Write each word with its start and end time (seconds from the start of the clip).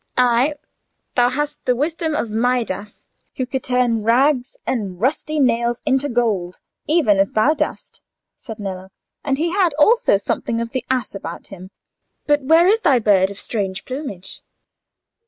"Ay, 0.17 0.55
thou 1.13 1.29
hast 1.29 1.63
the 1.65 1.75
wisdom 1.75 2.15
of 2.15 2.31
Midas, 2.31 3.07
who 3.35 3.45
could 3.45 3.63
turn 3.63 4.01
rags 4.01 4.57
and 4.65 4.99
rusty 4.99 5.39
nails 5.39 5.79
into 5.85 6.09
gold, 6.09 6.59
even 6.87 7.19
as 7.19 7.33
thou 7.33 7.53
dost," 7.53 8.01
said 8.35 8.57
Nello, 8.57 8.89
"and 9.23 9.37
he 9.37 9.51
had 9.51 9.75
also 9.77 10.17
something 10.17 10.59
of 10.59 10.71
the 10.71 10.83
ass 10.89 11.13
about 11.13 11.49
him. 11.49 11.69
But 12.25 12.41
where 12.41 12.65
is 12.67 12.79
thy 12.81 12.97
bird 12.97 13.29
of 13.29 13.39
strange 13.39 13.85
plumage?" 13.85 14.41